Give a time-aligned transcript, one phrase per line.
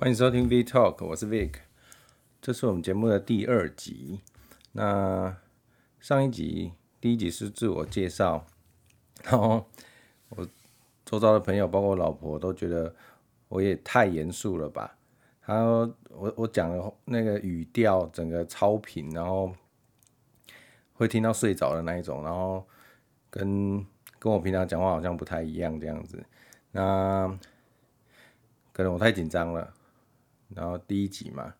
[0.00, 1.56] 欢迎收听 V Talk，我是 Vic，
[2.40, 4.22] 这是我们节目的第二集。
[4.72, 5.36] 那
[5.98, 8.46] 上一集第一集是自我介绍，
[9.24, 9.66] 然后
[10.30, 10.48] 我
[11.04, 12.94] 周遭的朋友，包括我老婆，都觉得
[13.48, 14.96] 我也太严肃了吧。
[15.42, 19.54] 他说我我讲的那个语调整个超频，然后
[20.94, 22.66] 会听到睡着的那一种，然后
[23.28, 23.84] 跟
[24.18, 26.24] 跟我平常讲话好像不太一样这样子。
[26.72, 27.38] 那
[28.72, 29.74] 可能我太紧张了。
[30.54, 31.54] 然后第一集嘛，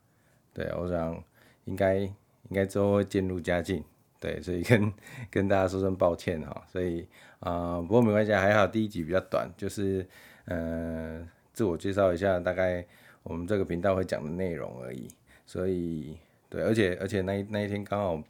[0.53, 1.23] 对，我想
[1.63, 2.13] 应该应
[2.51, 3.81] 该之后会渐入佳境，
[4.19, 4.93] 对，所以跟
[5.29, 7.07] 跟大家说声抱歉哈，所以
[7.39, 10.05] 啊、不过没关系，还好第一集比较短，就是
[10.45, 12.85] 呃自我介绍一下大概
[13.23, 15.07] 我们这个频道会讲的内容而已，
[15.45, 16.17] 所以
[16.49, 18.21] 对，而且而且那那一天刚好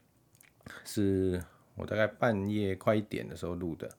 [0.85, 1.41] 是
[1.75, 3.89] 我大概半夜快一点的时候录的，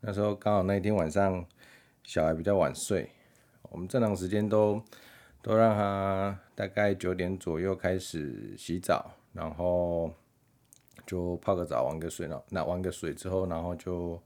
[0.00, 1.44] 那时候刚好那一天晚上
[2.04, 3.10] 小孩比较晚睡，
[3.64, 4.82] 我们正常时间都。
[5.42, 10.12] 都让他大概九点左右开始洗澡，然后
[11.06, 14.20] 就泡个澡，玩个水，那玩个水之后，然后就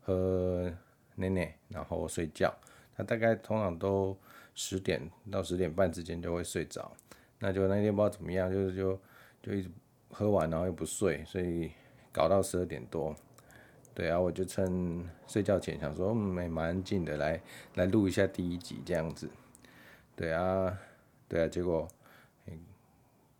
[0.00, 0.70] 喝
[1.14, 2.54] 奶奶，然后睡觉。
[2.96, 4.16] 他大概通常都
[4.54, 6.92] 十点到十点半之间就会睡着。
[7.38, 9.00] 那就那天不知道怎么样，就是就
[9.42, 9.70] 就一直
[10.10, 11.70] 喝完，然后又不睡，所以
[12.12, 13.16] 搞到十二点多。
[13.94, 17.40] 对啊，我就趁睡觉前想说，嗯，蛮安静的，来
[17.76, 19.28] 来录一下第一集这样子。
[20.20, 20.78] 对啊，
[21.26, 21.88] 对啊，结果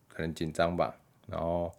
[0.08, 1.70] 可能紧张吧，然后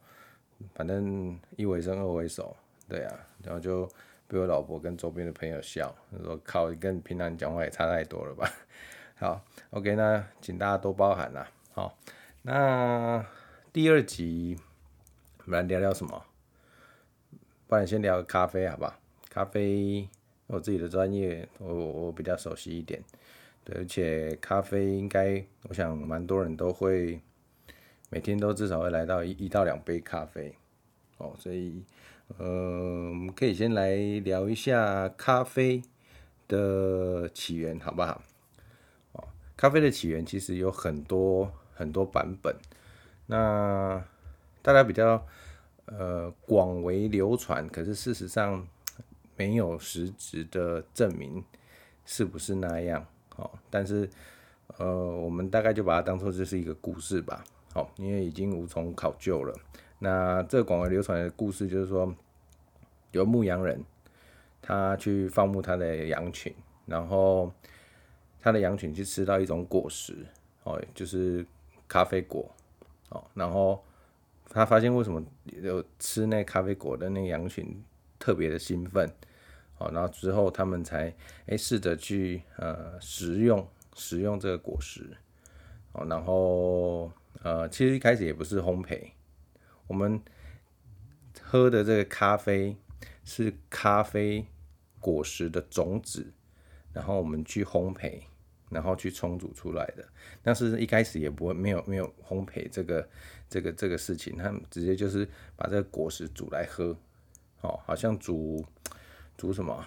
[0.76, 2.56] 反正一回生二回熟，
[2.88, 3.90] 对啊，然后就
[4.28, 5.92] 被我老婆跟周边的朋友笑，
[6.24, 8.48] 说靠，跟平常讲话也差太多了吧。
[9.18, 11.50] 好，OK，那请大家多包涵啦。
[11.74, 11.98] 好，
[12.44, 13.26] 那
[13.74, 14.56] 第二集
[15.46, 16.26] 我们来聊聊什么？
[17.66, 18.94] 不然先聊咖啡好不好？
[19.32, 20.08] 咖啡
[20.46, 23.04] 我自己的专业，我我比较熟悉一点。
[23.64, 27.22] 对，而且咖啡应该，我想蛮多人都会
[28.09, 30.56] 每天都至少会来到一一到两杯咖啡，
[31.17, 31.83] 哦，所以，
[32.38, 35.82] 呃，我们可以先来聊一下咖啡
[36.48, 38.22] 的起源，好不好？
[39.14, 42.55] 哦，咖啡的起源其实有很多很多版本，
[43.28, 44.04] 那
[44.64, 45.26] 大家比较
[45.86, 48.67] 呃广为流传，可是事实上
[49.38, 51.43] 没有实质的证明
[52.05, 53.05] 是不是那样。
[53.42, 54.08] 哦，但是，
[54.78, 57.44] 呃，我们大概就把它当做这是一个故事吧。
[57.74, 59.54] 好，因为已经无从考究了。
[60.00, 62.14] 那这个广为流传的故事就是说，
[63.12, 63.84] 有牧羊人，
[64.62, 66.54] 他去放牧他的羊群，
[66.86, 67.52] 然后
[68.40, 70.16] 他的羊群去吃到一种果实，
[70.64, 71.46] 哦，就是
[71.88, 72.50] 咖啡果。
[73.10, 73.84] 哦，然后
[74.50, 77.84] 他发现为什么有吃那咖啡果的那个羊群
[78.20, 79.10] 特别的兴奋。
[79.93, 81.14] 然后之后他们才
[81.45, 85.15] 诶试着去呃食用食用这个果实，
[85.93, 87.11] 哦，然后
[87.42, 89.11] 呃其实一开始也不是烘焙，
[89.87, 90.21] 我们
[91.42, 92.75] 喝的这个咖啡
[93.23, 94.45] 是咖啡
[94.99, 96.31] 果实的种子，
[96.93, 98.21] 然后我们去烘焙，
[98.69, 100.08] 然后去冲煮出来的。
[100.43, 103.09] 但是一开始也不会没有没有烘焙这个
[103.49, 106.95] 这个这个事情，他们直接就是把这个果实煮来喝，
[107.61, 108.65] 哦，好像煮。
[109.42, 109.84] 煮什么？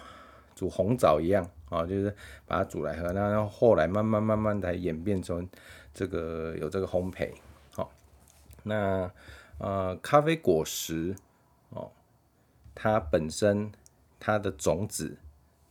[0.53, 2.13] 煮红枣一样啊，就是
[2.45, 3.13] 把它煮来喝。
[3.13, 5.47] 然后后来慢慢慢慢的演变成
[5.93, 7.31] 这个有这个烘焙。
[7.73, 7.89] 好，
[8.63, 9.09] 那
[9.57, 11.15] 呃咖啡果实
[11.69, 11.89] 哦，
[12.73, 13.71] 它本身
[14.19, 15.17] 它的种子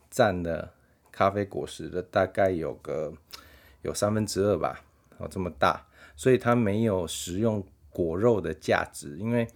[0.09, 0.73] 占了
[1.11, 3.13] 咖啡果实的大概有个
[3.83, 4.81] 有三分之二吧，
[5.19, 5.85] 哦这么大，
[6.15, 9.15] 所以它没有食用果肉的价值。
[9.19, 9.47] 因为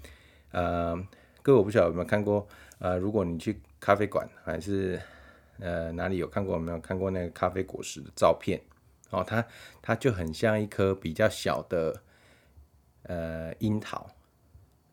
[0.52, 0.96] 呃
[1.42, 2.48] 各位我不晓得有没有看过
[2.78, 3.60] 呃如果你去。
[3.80, 5.02] 咖啡馆还是
[5.60, 6.56] 呃哪里有看过？
[6.56, 8.62] 有没有看过那个咖啡果实的照片？
[9.12, 9.46] 哦，它
[9.82, 12.02] 它就很像一颗比较小的
[13.04, 14.08] 呃樱桃，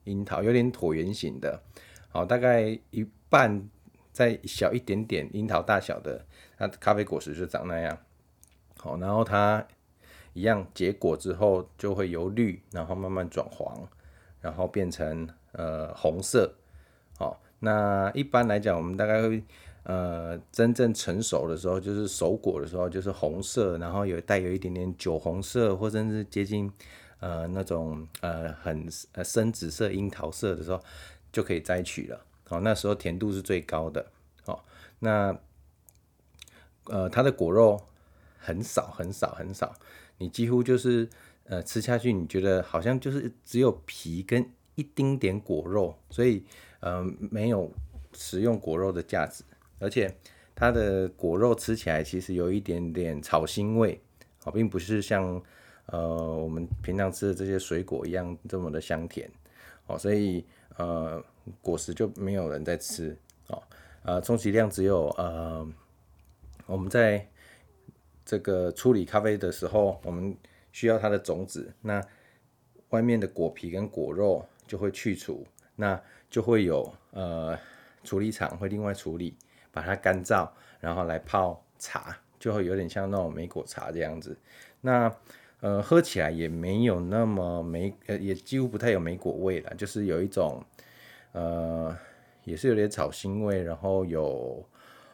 [0.05, 1.63] 樱桃有点椭圆形的，
[2.09, 3.69] 好，大概一半
[4.13, 6.25] 再小一点点，樱桃大小的，
[6.57, 7.99] 它咖啡果实就长那样。
[8.79, 9.67] 好，然后它
[10.32, 13.87] 一样结果之后就会由绿，然后慢慢转黄，
[14.41, 16.55] 然后变成呃红色，
[17.61, 19.43] 那一般来讲，我们大概会，
[19.85, 26.70] 呃，真正成熟的时候，就是熟果的时候，就是红色，然后有带有一点点酒红色，或者是接近，
[27.19, 28.87] 呃，那种呃很
[29.25, 30.79] 深紫色、樱桃色的时候，
[31.32, 32.20] 就可以摘取了。
[32.47, 34.05] 好，那时候甜度是最高的。
[34.44, 34.64] 好，
[34.99, 35.38] 那，
[36.85, 37.81] 呃，它的果肉
[38.37, 39.75] 很少很少很少，
[40.19, 41.08] 你几乎就是
[41.44, 46.44] 呃吃下去，你觉得好像就是只有皮跟一丁点果肉，所以。
[46.81, 47.70] 呃，没有
[48.12, 49.44] 食用果肉的价值，
[49.78, 50.14] 而且
[50.55, 54.00] 它的果肉吃起来其实有一点点草腥味
[54.44, 55.43] 哦，并不是像
[55.87, 59.31] 呃我们平常吃的这些水果一样这么的香甜
[59.87, 60.44] 哦，所以
[60.76, 61.23] 呃
[61.61, 63.17] 果实就没有人在吃
[63.49, 63.62] 哦，
[64.02, 65.67] 呃充其量只有呃
[66.67, 67.29] 我们在
[68.25, 70.37] 这个处理咖啡的时候，我们
[70.72, 72.02] 需要它的种子，那
[72.88, 75.46] 外面的果皮跟果肉就会去除，
[75.76, 76.02] 那
[76.37, 77.59] 就会有呃
[78.05, 79.35] 处理厂会另外处理，
[79.73, 80.47] 把它干燥，
[80.81, 84.37] 然后来泡茶，就会有点像那种莓果茶这样子。
[84.83, 85.11] 那
[85.61, 90.62] 呃喝起来也没有那么莓，呃也几乎不太有莓果味了，就是有一种
[91.33, 91.97] 呃
[92.44, 94.62] 也是有点草腥味，然后有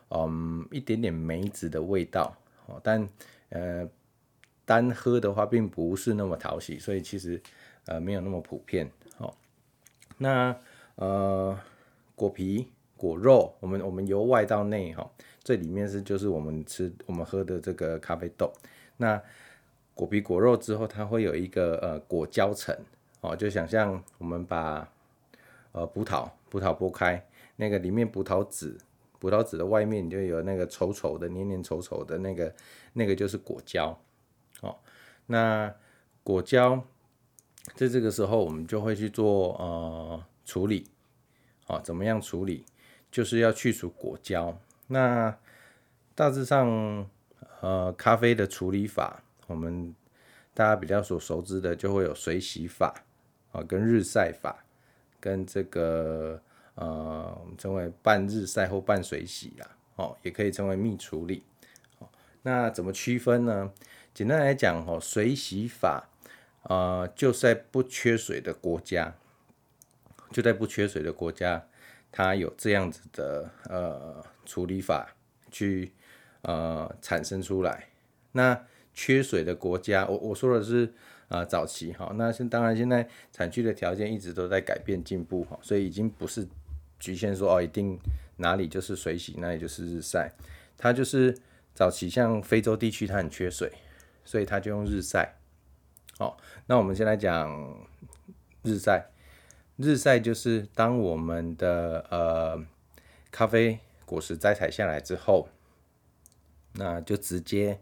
[0.09, 2.37] 嗯一点点梅子的味道。
[2.67, 3.09] 哦但
[3.51, 3.89] 呃，
[4.65, 7.41] 单喝的话并不是那么讨喜，所以其实
[7.87, 8.91] 呃没有那么普遍。
[9.19, 9.33] 哦，
[10.19, 10.59] 那
[10.97, 11.59] 呃
[12.15, 15.11] 果皮果肉，我们我们由外到内哈，
[15.43, 18.53] 这里面是就是我们吃我们喝的这个咖啡豆。
[18.97, 19.21] 那
[19.95, 22.77] 果皮果肉之后，它会有一个呃果胶层
[23.21, 24.89] 哦，就想象我们把
[25.73, 28.79] 呃葡萄葡萄剥开，那个里面葡萄籽。
[29.19, 32.53] 葡萄籽的外面就有那个稠稠的、黏黏稠稠的那个，
[32.93, 33.97] 那个就是果胶。
[34.63, 34.75] 哦，
[35.27, 35.73] 那
[36.25, 36.83] 果胶
[37.77, 40.87] 在这个时候我们就会去做呃处理。
[41.67, 42.67] 哦，怎么样处理？
[43.11, 44.59] 就是要去除果胶。
[44.89, 45.35] 那
[46.15, 47.09] 大致上
[47.61, 49.95] 呃咖啡的处理法，我们
[50.53, 53.03] 大家比较所熟知的就会有水洗法
[53.53, 54.65] 啊，跟日晒法，
[55.19, 56.43] 跟这个。
[56.75, 61.43] 呃，我们称为半日晒或半水洗啦，哦，也可以称为蜜处理。
[61.99, 62.09] 哦，
[62.41, 63.71] 那怎么区分呢？
[64.15, 66.09] 简单来讲，哦，水洗法，
[66.63, 69.15] 呃，就在不缺水的国家，
[70.33, 71.63] 就在不缺水的国家，
[72.11, 75.15] 它有这样子的呃处理法
[75.51, 75.93] 去
[76.43, 77.89] 呃产生出来。
[78.33, 78.65] 那
[78.95, 80.93] 缺水的国家，我我说的是
[81.29, 86.49] 啊，早期哈，那现当然现在产区的条件一直都在改变进步哈，所以已经不是。
[87.03, 87.99] 局限说哦，一定
[88.37, 90.31] 哪里就是水洗，哪里就是日晒。
[90.79, 91.37] 它就是
[91.75, 93.73] 早期像非洲地区，它很缺水，
[94.25, 95.35] 所以它就用日晒。
[96.17, 97.77] 好，那我们先来讲
[98.63, 99.05] 日晒。
[99.77, 102.65] 日晒就是当我们的呃
[103.31, 105.49] 咖啡果实摘采下来之后，
[106.75, 107.81] 那就直接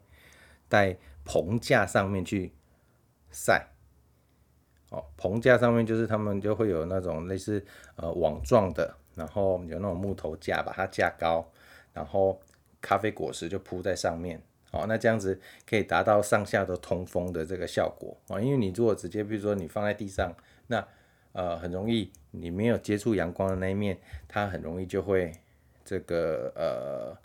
[0.68, 2.52] 在棚架上面去
[3.30, 3.68] 晒。
[4.90, 7.64] 哦，棚架上面就是他们就会有那种类似
[7.96, 8.96] 呃网状的。
[9.16, 11.44] 然后有那种木头架，把它架高，
[11.92, 12.40] 然后
[12.80, 14.40] 咖啡果实就铺在上面。
[14.70, 15.38] 哦，那这样子
[15.68, 18.16] 可以达到上下都通风的这个效果。
[18.28, 20.32] 哦，因为你如果直接，比如说你放在地上，
[20.68, 20.86] 那
[21.32, 23.98] 呃很容易你没有接触阳光的那一面，
[24.28, 25.32] 它很容易就会
[25.84, 27.16] 这个呃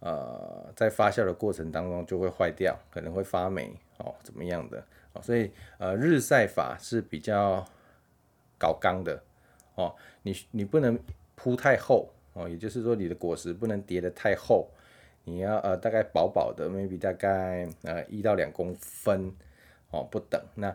[0.00, 4.84] 呃在发酵的过程当中就会坏掉，可能会发霉哦，怎么样的？
[5.12, 7.64] 哦，所以呃日晒法是比较
[8.58, 9.22] 搞刚的
[9.74, 10.98] 哦，你你不能。
[11.36, 14.70] 铺太厚哦，也就是说你的果实不能叠得太厚，
[15.24, 19.30] 你要呃大概薄薄的，maybe 大概呃一到两公分
[19.90, 20.74] 哦不等，那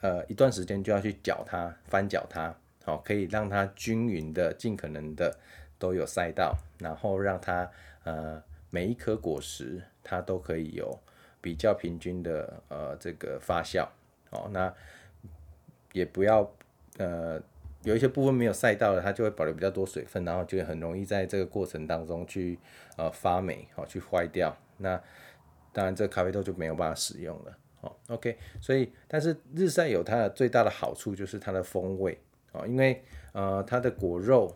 [0.00, 2.54] 呃一段时间就要去搅它，翻搅它，
[2.84, 5.36] 好，可以让它均匀的，尽可能的
[5.78, 7.70] 都有晒到，然后让它
[8.04, 10.98] 呃每一颗果实它都可以有
[11.40, 13.86] 比较平均的呃这个发酵，
[14.30, 14.72] 哦，那
[15.92, 16.50] 也不要
[16.98, 17.42] 呃。
[17.82, 22.58] 有一些部分没有晒到的，它就会保留比较多水分，然后就很容易在这个过程当中去
[22.96, 24.52] 呃发霉，好、哦、去坏掉。
[24.78, 25.00] 那
[25.72, 27.56] 当然，这咖啡豆就没有办法使用了。
[27.80, 32.18] 哦，OK，所以但是日晒有它的最大的好处就是它的风味，
[32.52, 34.54] 哦，因为呃它的果肉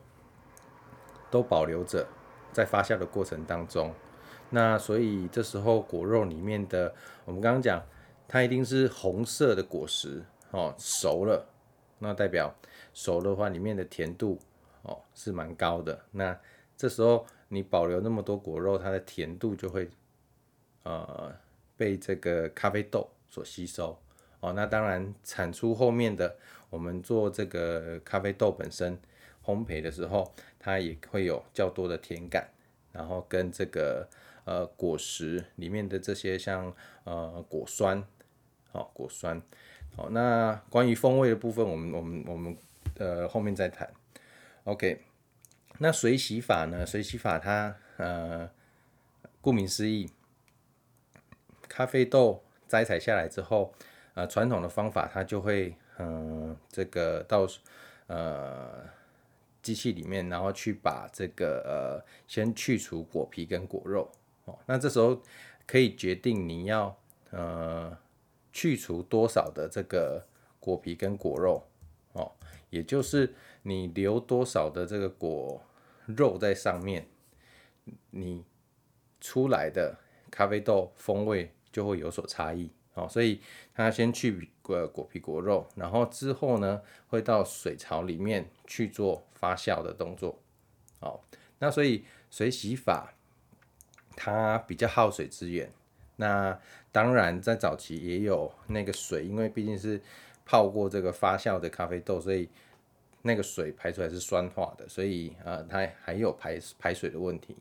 [1.31, 2.07] 都保留着
[2.53, 3.95] 在发酵的过程当中。
[4.51, 6.93] 那所以这时候果肉里面的，
[7.25, 7.81] 我们刚刚讲
[8.27, 11.47] 它一定是红色的果实，哦，熟了，
[11.99, 12.55] 那代表。
[12.93, 14.37] 熟的话，里面的甜度
[14.83, 15.97] 哦是蛮高的。
[16.11, 16.37] 那
[16.77, 19.89] 这时候你保留那么多果肉，它的甜度就会
[20.83, 21.33] 呃
[21.81, 23.99] 被这个咖啡豆所吸收
[24.41, 24.53] 哦。
[24.53, 26.37] 那当然产出后面的，
[26.69, 28.99] 我们做这个咖啡豆本身
[29.43, 32.47] 烘焙的时候，它也会有较多的甜感，
[32.93, 34.07] 然后跟这个
[34.45, 36.71] 呃果实里面的这些像
[37.05, 38.05] 呃果酸
[38.73, 39.41] 哦果酸
[39.97, 40.11] 哦。
[40.11, 42.55] 那关于风味的部分，我们我们我们。
[42.99, 43.89] 呃，后面再谈。
[44.65, 45.01] OK，
[45.79, 46.85] 那水洗法呢？
[46.85, 48.51] 水洗法它呃，
[49.41, 50.11] 顾名思义，
[51.71, 53.73] 咖啡豆摘采下来之后，
[54.15, 57.47] 呃，传统的方法它就会嗯、这个到
[58.07, 58.83] 呃
[59.63, 64.11] 机器里面，然后去把这个呃先去除果皮跟果肉
[64.47, 64.59] 哦。
[64.65, 65.21] 那这时候
[65.67, 66.99] 可以决定你要
[67.31, 67.97] 呃
[68.51, 70.27] 去除多少的这个
[70.59, 71.63] 果皮跟果肉
[72.15, 72.33] 哦，
[72.71, 75.63] 也就是你留多少的这个果
[76.07, 77.07] 肉在上面，
[78.11, 78.43] 你
[79.21, 79.95] 出来的
[80.31, 83.09] 咖啡豆风味就会有所差异哦。
[83.09, 83.41] 所以
[83.75, 90.39] 它先去果果皮果肉，然后之后呢会到水槽里面去做发酵的动作。
[91.01, 91.21] 哦，
[91.59, 93.15] 那所以水洗法
[94.17, 95.71] 它比较耗水资源。
[96.17, 96.59] 那
[96.93, 99.99] 当然在早期也有那个水，因为毕竟是
[100.45, 102.47] 泡过这个发酵的咖啡豆，所以
[103.23, 107.57] 那个水排出来是酸化的，所以呃它还有排排水的问题。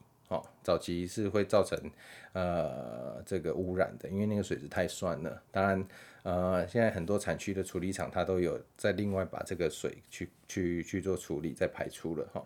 [0.61, 1.77] 早期是会造成
[2.33, 5.41] 呃这个污染的，因为那个水质太酸了。
[5.51, 5.87] 当然，
[6.23, 12.43] 呃，现在很多产区的处理厂它都有在另外把这个水去去去做处理，再排出了哈。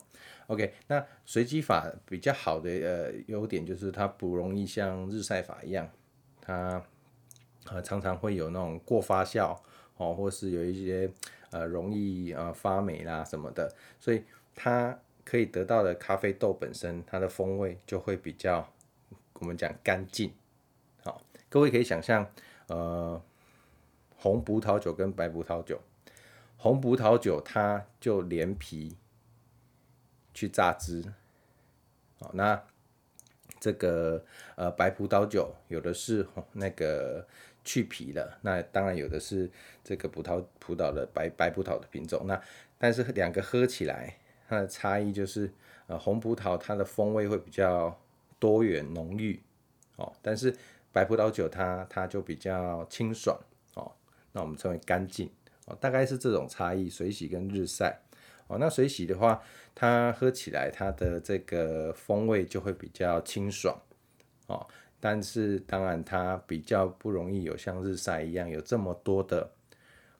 [0.48, 5.90] OK，那随机法比较好的呃优点就是它不容易像日晒法一样，
[6.40, 6.82] 它
[7.66, 9.58] 呃常常会有那种过发酵
[9.98, 11.12] 哦，或是有一些
[11.52, 14.24] 呃容易呃发霉啦什么的，所以
[14.56, 14.98] 它。
[15.26, 18.70] 可以得到的咖啡豆本身，它的风味就会比较，
[19.36, 20.34] 我们讲干净。
[21.02, 22.30] 好，各位可以想象，
[22.68, 23.22] 呃，
[24.18, 25.80] 红葡萄酒跟白葡萄酒，
[26.58, 28.98] 红葡萄酒它就连皮
[30.34, 31.14] 去榨汁，
[32.20, 32.62] 好，那
[33.60, 34.26] 这个
[34.56, 37.26] 呃白葡萄酒有的是那个
[37.64, 39.50] 去皮的，那当然有的是
[39.86, 42.42] 这个葡萄葡萄的白白葡萄的品种，那
[42.78, 44.18] 但是两个喝起来。
[44.48, 45.52] 它的差异就是，
[45.88, 47.98] 呃，红葡萄它的风味会比较
[48.40, 49.40] 多元浓郁，
[49.96, 50.56] 哦，但是
[50.92, 53.40] 白葡萄酒它它就比较清爽，
[53.76, 53.92] 哦，
[54.32, 55.30] 那我们称为干净，
[55.66, 58.00] 哦，大概是这种差异，水洗跟日晒，
[58.48, 59.42] 哦，那水洗的话，
[59.74, 63.76] 它喝起来它的这个风味就会比较清爽，
[64.48, 64.68] 哦，
[65.00, 69.52] 但是当然它比较不容易有像日晒一样有这么多的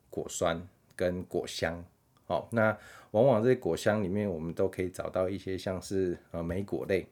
[0.10, 1.84] 果酸跟果香。
[2.26, 2.76] 好，那
[3.12, 7.06] 往往这些果香里面，我们都可以找到一些像是呃莓果类，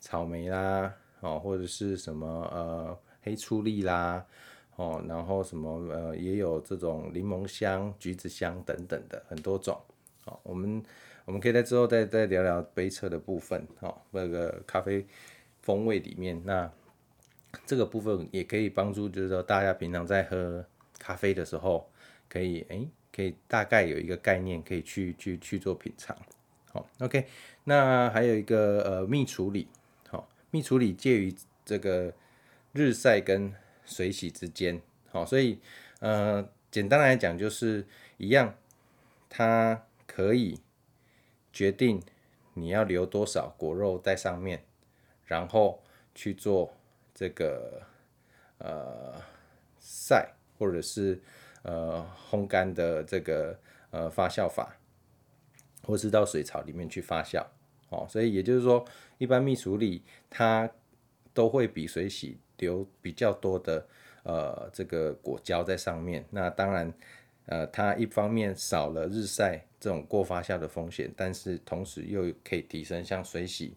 [0.00, 4.24] 草莓啦，哦或者是什么呃黑醋栗啦，
[4.76, 9.78] 哦然后什么呃也有这种柠檬香、橘子香等等的很多种。
[10.24, 10.82] 好，我们
[11.26, 15.06] 我们可以在之后再再聊聊杯测的部分，哦那个咖啡
[15.60, 16.68] 风味里面，那
[17.66, 20.64] 这个部分也可以帮助，就是说大家平常在喝
[20.98, 21.86] 咖啡的时候，
[22.30, 22.76] 可以哎。
[22.76, 26.16] 诶可以大概有一个概念，可以去去去做品尝。
[26.72, 27.26] 好，OK，
[27.64, 29.68] 那还有一个呃蜜处理，
[30.08, 32.14] 好，蜜处理介于这个
[32.72, 33.54] 日晒跟
[33.84, 35.58] 水洗之间，好，所以
[36.00, 38.54] 呃简单来讲就是一样，
[39.28, 40.58] 它可以
[41.52, 42.02] 决定
[42.54, 44.64] 你要留多少果肉在上面，
[45.26, 45.82] 然后
[46.14, 46.74] 去做
[47.14, 47.82] 这个
[48.56, 49.20] 呃
[49.78, 51.20] 晒或者是。
[51.62, 53.56] 呃，烘干的这个
[53.90, 54.76] 呃发酵法，
[55.84, 57.44] 或是到水槽里面去发酵，
[57.88, 58.84] 哦，所以也就是说，
[59.18, 60.68] 一般蜜处理它
[61.32, 63.86] 都会比水洗留比较多的
[64.24, 66.24] 呃这个果胶在上面。
[66.30, 66.92] 那当然，
[67.46, 73.76] 呃，它一方面少了日晒这种过发酵的风险，但是同时又可以提升像水洗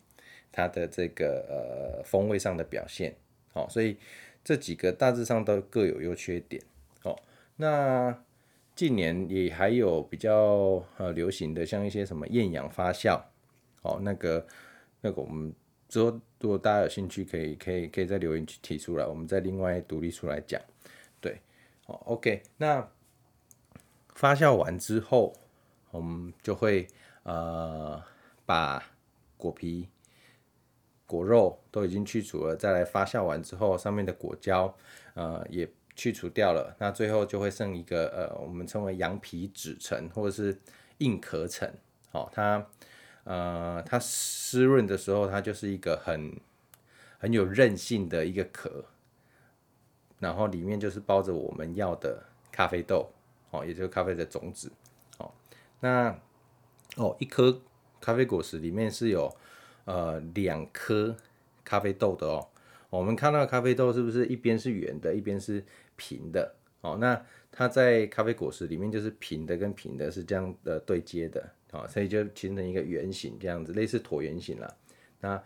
[0.52, 3.16] 它的这个呃风味上的表现，
[3.54, 3.98] 哦，所以
[4.44, 6.60] 这几个大致上都各有优缺点。
[7.58, 8.18] 那
[8.76, 13.22] 近年也还有比较呃流行的，像一些什么厌氧发酵，
[13.84, 14.46] 哦，那个
[15.00, 15.54] 那个我们
[15.88, 20.62] 之后如果大家有兴趣，可以可以可以在留言区提出来，我们再另外独立出来讲。
[21.22, 21.40] 对，
[21.86, 22.86] 哦，OK，那
[24.14, 25.34] 发酵完之后，
[25.92, 26.86] 我们就会
[27.24, 28.04] 呃
[28.46, 28.84] 把
[29.38, 29.88] 果皮、
[31.06, 34.76] 果肉都已经去除了，再来发酵完之后，上面的果胶
[35.14, 35.66] 呃也。
[35.96, 40.60] 去除掉了，那最后就会剩一个呃，我们称为羊皮纸层或者是
[40.98, 41.72] 硬壳层。
[42.12, 42.68] 哦，它
[43.24, 46.40] 呃它湿润的时候，它就是一个很
[47.18, 48.86] 很有韧性的一个壳，
[50.20, 53.10] 然后里面就是包着我们要的咖啡豆，
[53.52, 54.72] 哦，也就是咖啡的种子。
[55.18, 55.32] 哦，
[55.80, 56.20] 那
[56.98, 57.62] 哦一颗
[58.00, 59.34] 咖啡果实里面是有
[59.86, 61.16] 呃两颗
[61.64, 62.48] 咖啡豆的哦。
[62.92, 66.56] 我们看到咖啡豆是不是一边是圆的，一边是平的？
[66.82, 67.20] 哦，那
[67.52, 74.72] 它在咖啡果实里面就是平的跟平的是这样的对接的，哦，所以就形成一个圆形这样子，类似椭圆形啦。
[75.20, 75.42] 那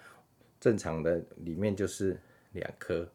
[0.59, 2.19] 正常的里面就是
[2.51, 3.07] 两颗。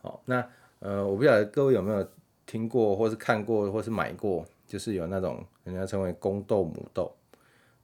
[0.00, 0.48] 好，那
[0.78, 2.08] 呃，我不晓得各位有没有
[2.46, 7.14] 听过，或是看过，或是买过，就是有那种人家称为公豆母豆。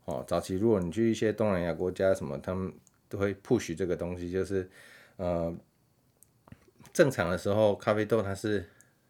[0.07, 2.73] 哦，早期如果你去一些东南亚国家什么，他们
[3.09, 4.71] 都会 push 这个东西，就是
[5.16, 5.55] 呃。
[6.93, 8.64] 正常的时候，咖啡豆它是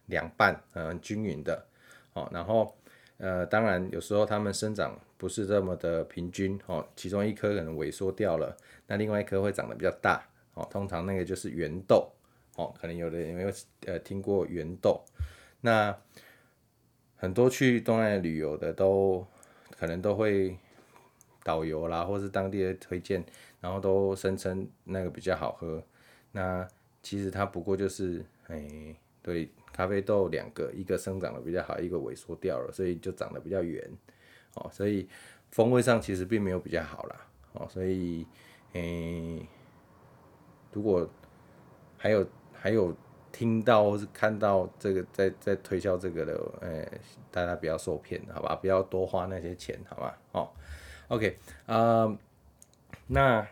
[0.07, 1.65] 两半，嗯，均匀的，
[2.13, 2.75] 哦，然后
[3.17, 10.21] 呃，当然有时候它们生长不是这么的平均，哦，其中一颗可能萎缩掉了，那另外一颗会长得比较大，
[10.55, 12.11] 哦，通常那个就是圆豆，
[12.57, 13.51] 哦，可能有的人有没有
[13.85, 15.01] 呃听过圆豆？
[15.61, 15.95] 那
[17.15, 19.25] 很多去东南亚旅游的都
[19.79, 20.57] 可能都会。
[21.43, 23.23] 导游啦，或是当地的推荐，
[23.61, 25.81] 然后都声称那个比较好喝。
[26.33, 26.67] 那
[27.01, 33.87] 其实它不过就是，哎、对，咖啡豆两个，一个生长的比较好，一个萎缩掉了，所以就长得比较圆。
[34.55, 35.07] 哦，所以
[35.51, 37.27] 风味上其实并没有比较好啦。
[37.53, 38.25] 哦，所以，
[38.73, 39.47] 诶、
[40.73, 41.07] 如果
[41.95, 42.91] 还有还有
[43.31, 48.55] 听到或是看到这个在在推销这个的，诶、大家不要受骗，好吧？
[48.55, 50.17] 不要多花那些钱，好吧？
[50.31, 50.49] 哦。
[51.09, 52.17] OK，啊、
[53.05, 53.47] 那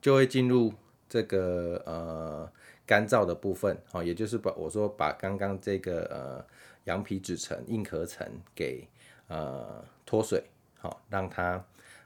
[0.00, 0.72] 就会进入
[1.06, 2.50] 这个呃
[2.86, 6.46] 干燥的部分，好，也就是把我说把刚刚这个呃
[6.84, 8.86] 羊皮纸层、硬壳层给
[9.28, 10.42] 呃脱水，
[10.78, 11.62] 好，让它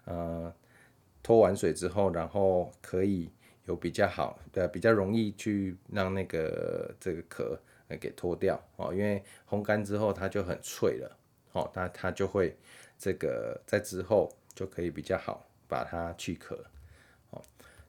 [0.06, 0.52] 呃
[1.22, 3.30] 脱完水之后，然后可以
[3.66, 7.58] 有比较好的、比较容易去让那个这个壳
[8.00, 11.16] 给脱掉，哦，因为烘干之后它就很脆了，
[11.52, 12.56] 哦，那它就会
[12.98, 14.32] 这个在之后。
[14.52, 16.58] 就可以比较好把它去壳，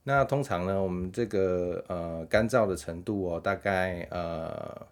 [0.03, 4.87] 那通常呢，我们这个呃干燥的程度哦，大概呃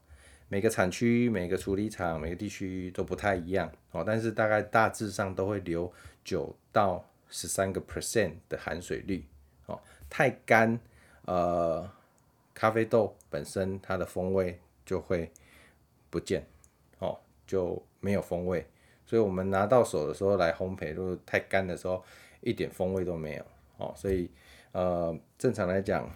[0.48, 5.92] 每个产区、每个处理厂、每个地区都不太一样哦，但是大概大致上都会留
[6.24, 9.26] 九到十三个 percent 的含水率
[9.66, 10.80] 哦，太干
[11.26, 11.90] 呃
[12.54, 15.32] 咖啡豆本身它的风味就会
[16.10, 16.46] 不见
[17.00, 18.66] 哦，就没有风味。
[19.06, 22.04] 所以我们拿到手的时候来烘焙，如果太干的时候，
[22.42, 23.46] 一点风味都没有
[23.78, 23.92] 哦。
[23.96, 24.30] 所以
[24.72, 26.10] 呃，正常来讲，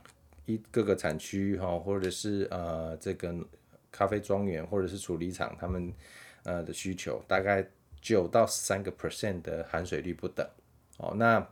[0.45, 3.33] 一各个产区哈，或者是呃这个
[3.91, 5.93] 咖啡庄园或者是处理厂，他们
[6.43, 7.65] 呃的需求大概
[8.01, 10.47] 九到三个 percent 的含水率不等
[10.97, 11.13] 哦。
[11.15, 11.47] 那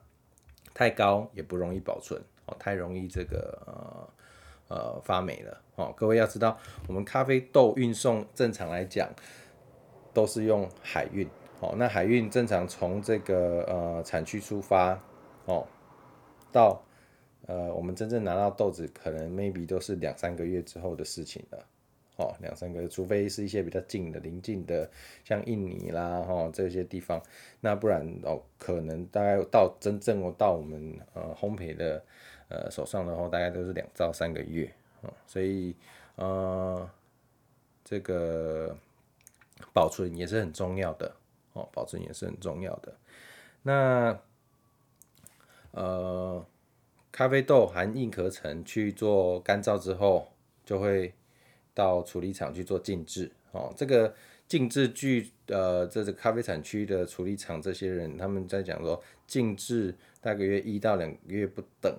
[0.73, 5.93] 太高也不容易保存哦，太容易这个呃呃发霉了哦。
[5.95, 9.09] 各位要知道，我们咖啡豆运送正常来讲。
[10.13, 11.25] 都是用海运，
[11.61, 14.99] 哦，那海运正常从这个呃产区出发，
[15.45, 15.65] 哦，
[16.51, 16.83] 到
[17.51, 21.65] 呃我们真正拿到豆子，可能 maybe 都是两三个月之后的事情了，
[22.15, 24.89] 哦，两三个月，除非是一些比较近的邻近的，
[25.25, 27.21] 像印尼啦，哦这些地方，
[27.59, 32.03] 那不然哦，可能大概到真正哦到我们呃烘焙的
[32.47, 35.75] 呃手上的话，大概都是两到三个月，哦，所以
[36.15, 36.89] 呃
[37.83, 38.77] 这个。
[39.73, 41.13] 保存也是很重要的
[41.53, 42.93] 哦，保存也是很重要的。
[43.61, 44.19] 那
[45.69, 46.43] 呃，
[47.11, 50.31] 咖啡豆含硬壳层去做干燥之后，
[50.65, 51.13] 就会
[51.73, 53.73] 到处理厂去做静置哦。
[53.75, 54.13] 这个
[54.47, 61.93] 静置据呃，这个咖啡产区的处理厂这些人他们在讲说，静置大约一到两个月不等，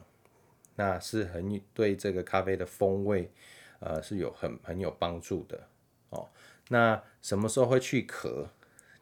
[0.77, 3.31] 那是很对这个咖啡的风味
[3.81, 5.69] 呃是有很很有帮助的
[6.11, 6.29] 哦。
[6.69, 8.49] 那什么时候会去壳？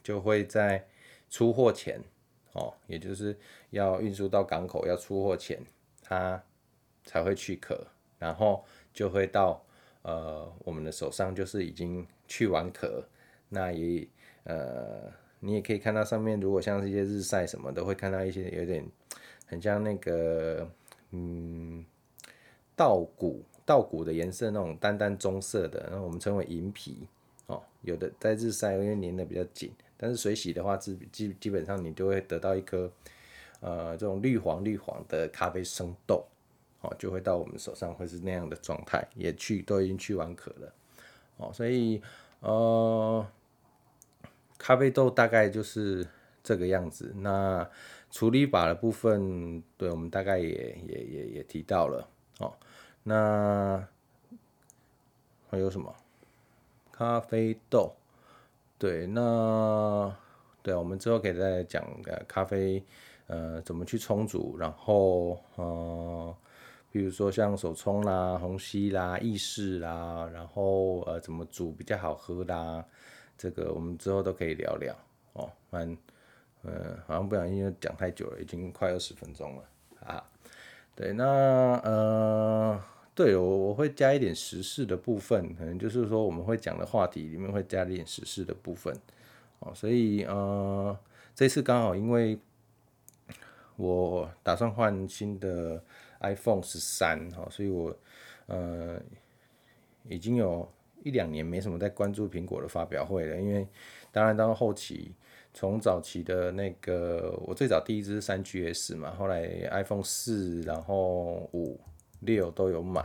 [0.03, 0.87] 就会在
[1.29, 2.03] 出货前，
[2.55, 3.37] 哦，也就是
[3.68, 5.62] 要运输到港口要出货前，
[6.11, 6.42] 它
[7.05, 7.87] 才会去壳，
[8.18, 9.64] 然后就会到
[10.03, 13.05] 呃我们的手上，就是已经去完壳。
[13.49, 14.05] 那也
[14.42, 18.85] 呃，你也可以看到上面，如果像是一些日晒什么的，会看到一些有点
[19.46, 20.68] 很像那个
[21.12, 21.85] 嗯
[22.75, 27.07] 稻谷稻谷的颜色那种淡淡棕色的，然后我们称为银皮。
[27.46, 32.90] 哦，有的在日晒，因为粘的比较紧，但是水洗的话，基基基本上你就会得到一颗，
[33.61, 36.27] 呃，这种绿黄绿黄的咖啡生豆，
[36.81, 40.73] 哦，就会到我们手上会是那样的状态，也去都已经去完壳了，
[41.37, 42.03] 哦，所以
[42.40, 43.27] 呃，
[44.59, 46.07] 咖啡豆大概就是
[46.42, 47.12] 这个样子。
[47.18, 47.68] 那
[48.11, 52.53] 处理法的部分，对我们大概也也也也提到了，哦，
[53.03, 53.87] 那
[55.51, 55.94] 还有什么？
[56.92, 57.94] 咖啡豆，
[58.79, 60.14] 对，那
[60.62, 62.85] 对，我们之后可以再讲个咖啡，
[63.31, 66.37] 呃，怎么去冲煮，然后呃，
[66.90, 72.85] 比如说像手冲啦、虹吸啦、意式啦，然后呃，怎么煮比较好喝啦，
[73.38, 74.95] 这个我们之后都可以聊聊
[75.35, 75.49] 哦。
[75.71, 75.97] 反正，
[76.62, 79.62] 呃，好像不小心讲太久了，已经快二十分钟了
[80.07, 80.25] 啊。
[80.97, 81.25] 对，那
[81.85, 82.83] 呃。
[83.12, 88.97] 对，我我会加一点时事的部分，可能就是说我们会讲的话题里面会加一点时事的部分，
[89.59, 90.97] 哦，所以呃，
[91.35, 92.38] 这次刚好因为
[93.81, 95.83] 我打算换新的
[96.21, 97.97] iPhone 十三，哈，所以我
[98.47, 99.01] 呃
[100.07, 100.71] 已经有
[101.03, 103.66] 一两年没什么在关注苹果的发表会了，因为
[104.12, 105.14] 当然到后期，
[105.55, 111.81] 从早期的那个我最早第一支是三 GS 嘛，后来 iPhone 四，然后五
[112.21, 113.01] 六都有买，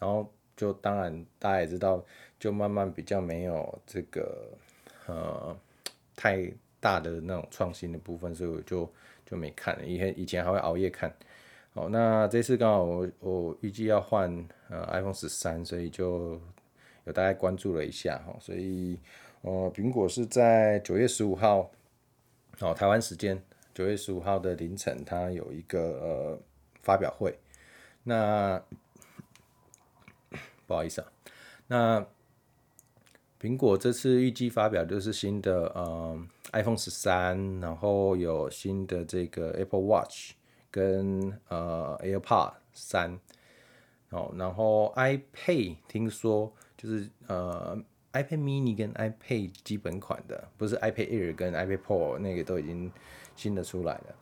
[0.00, 2.04] 然后就当然大家也知道，
[2.36, 4.48] 就慢慢比较没有这个
[5.06, 5.56] 呃
[6.16, 8.92] 太大的那种创新的部分，所以我就
[9.26, 11.14] 就没看了，以前以前还会熬夜看。
[11.74, 14.32] 好，那这次刚好我我预计要换
[14.70, 16.40] 呃 iPhone 十三，所以就
[17.04, 18.98] 有大概关注了一下哈，所以
[19.42, 21.70] 呃苹果是在九月十五号，
[22.60, 23.42] 哦台湾时间
[23.74, 26.40] 九月十五号的凌晨，它有一个呃
[26.80, 27.38] 发表会，
[28.04, 28.58] 那
[30.66, 31.12] 不好意思啊，
[31.66, 32.06] 那
[33.38, 36.18] 苹果这次预计发表就是新的呃
[36.52, 40.32] iPhone 十三，然后有新的这个 Apple Watch。
[40.68, 43.18] 跟呃 AirPod 三，
[44.10, 47.74] 哦，然后 iPad 听说就是呃
[48.12, 52.92] iPad mini 跟 iPad 基本款的，不是 iPad Air 跟 iPad Pro 那个都已经
[53.34, 54.14] 新的出来了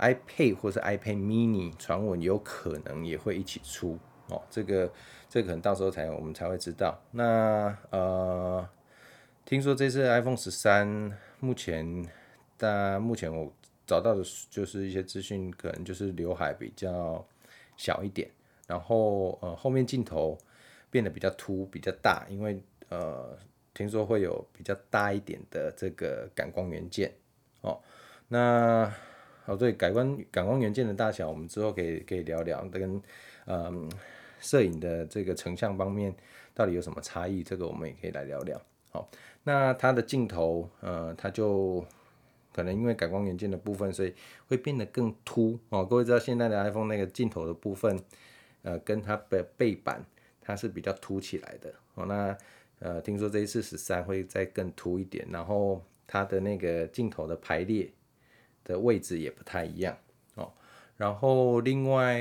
[0.00, 4.92] ，iPad 或是 iPad mini 传闻有可能也会一起出哦，这个
[5.30, 7.00] 这个可能到时候才我们才会知道。
[7.12, 8.68] 那呃，
[9.46, 12.08] 听说这次 iPhone 十三目前，
[12.56, 13.52] 但目前我。
[13.84, 17.22] 找到的就是一些资讯，可能就是刘海比较
[17.76, 18.30] 小一点，
[18.66, 20.38] 然后呃后面镜头
[20.88, 23.36] 变得比较凸比较大，因为呃
[23.74, 27.12] 听说会有比较大一点的这个感光元件
[27.60, 27.78] 哦。
[28.28, 28.90] 那
[29.46, 33.02] 哦对，感光感光元件的大小，我们之后可以可以聊聊，跟
[33.46, 33.90] 嗯
[34.40, 36.14] 摄影的这个成像方面
[36.54, 38.58] 到底有什么差异，这个我们也可以来聊聊。
[38.90, 39.08] 好，
[39.44, 41.84] 那它的镜头呃它就。
[42.54, 44.12] 可能因为感光元件的部分，所以
[44.46, 45.82] 会变得更凸哦。
[45.86, 47.98] 各位知道现在的 iPhone 那个镜头的部分，
[48.60, 50.04] 呃，跟它的背板
[50.38, 52.04] 它是比较凸起来的哦。
[52.04, 52.36] 那
[52.80, 57.90] 呃，听说这一次十三会再更凸一点，然后它的那个镜头的排列
[58.64, 59.96] 的位置也不太一样
[60.34, 60.52] 哦。
[60.98, 62.20] 然后另外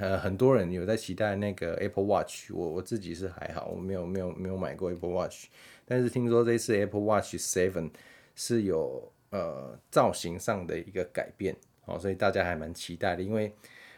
[0.00, 5.48] 呃，很多人有在期待那个 Apple Watch，我我自己是还好，我没有没有没有买过 Apple Watch，
[5.88, 7.90] 但是听说这次 Apple Watch Seven
[8.36, 9.10] 是有。
[9.30, 13.52] 呃，造型上的一个改变，哦，所以大家还蛮期待的，因为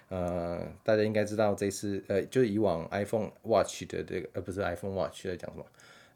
[0.09, 5.67] 呃，大家应该知道这次呃，就以往 iPhone Watch 的这个，呃，不是 iPhone Watch 在讲什么，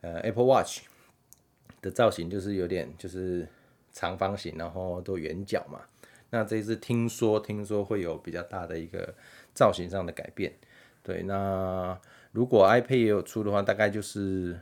[0.01, 0.81] 呃，Apple Watch
[1.81, 3.47] 的造型就是有点就是
[3.93, 5.83] 长方形，然后都圆角嘛。
[6.31, 9.15] 那这一次听说听说会有比较大的一个
[9.55, 10.53] 造型上的改变，
[11.05, 11.23] 对。
[11.23, 11.97] 那
[12.33, 14.59] 如果 iPad 也有出的话，大概就是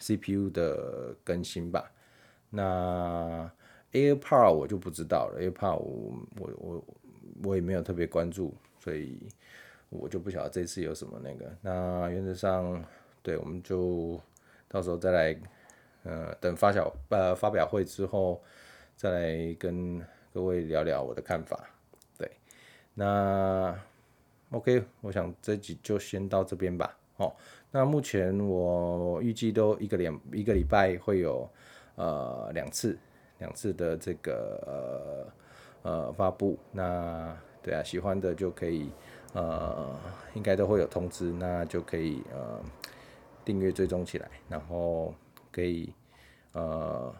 [0.00, 1.92] CPU 的更新吧。
[2.48, 3.48] 那
[3.92, 6.84] AirPod 我就不知道了，AirPod 我我我
[7.44, 9.28] 我也没有特别关注，所以
[9.88, 11.56] 我就不晓得这次有什么那个。
[11.60, 12.84] 那原则上，
[13.22, 14.20] 对，我们就
[14.68, 15.40] 到时候再来，
[16.04, 18.42] 呃，等发小呃发表会之后，
[18.96, 20.00] 再来跟
[20.32, 21.68] 各位聊聊我的看法。
[22.16, 22.30] 对，
[22.94, 23.76] 那
[24.50, 26.96] OK，我想这集就先到这边吧。
[27.20, 27.32] 哦，
[27.70, 31.48] 那目前我预计都一个两一个礼拜会有
[31.94, 32.98] 呃两次。
[33.38, 35.32] 两次的这个
[35.82, 38.90] 呃呃发布，那对啊，喜欢的就可以
[39.32, 39.98] 呃，
[40.34, 42.62] 应该都会有通知，那就可以呃
[43.42, 45.14] 订阅追踪起来，然后
[45.50, 45.90] 可以
[46.52, 47.10] 呃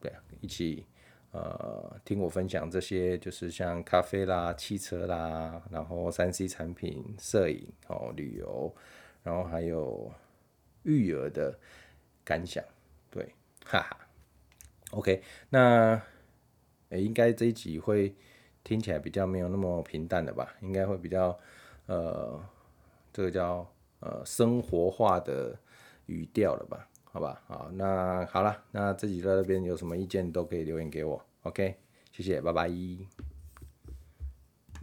[0.00, 0.84] 对啊，一起
[1.32, 8.74] 呃听我分享这些，就是像咖啡啦、汽车啦，然后三 C 产品、摄影哦、旅游，
[9.22, 10.12] 然后还有
[10.84, 11.58] 育儿的
[12.24, 12.64] 感想，
[13.10, 13.34] 对，
[13.64, 13.98] 哈哈。
[14.92, 16.00] OK，那、
[16.90, 18.14] 应该这一集会
[18.62, 20.54] 听起来比较没有那么平淡的吧？
[20.60, 21.36] 应该会比较
[21.86, 22.40] 呃，
[23.12, 23.68] 这个叫
[24.00, 25.58] 呃生活化的
[26.06, 26.88] 语调了吧？
[27.16, 31.18] 好吧，好，那好了，那自己在这边有什么意见都可以留言给我。
[31.44, 31.74] OK，
[32.12, 32.68] 谢谢，拜拜。